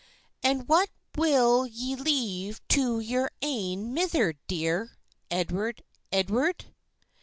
[0.41, 4.97] "And what will ye leave to your ain mither dear,
[5.29, 6.73] Edward, Edward?